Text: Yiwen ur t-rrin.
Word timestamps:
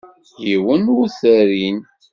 Yiwen 0.45 0.83
ur 0.97 1.05
t-rrin. 1.19 1.79